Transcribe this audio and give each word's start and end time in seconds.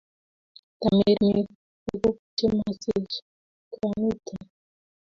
tamirmirk 0.81 1.49
tuguk 1.85 2.17
che 2.37 2.45
masish 2.55 3.15
ko 3.71 3.77
mamiten 3.89 4.43